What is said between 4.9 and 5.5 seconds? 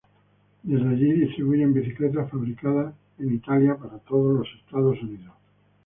Unidos.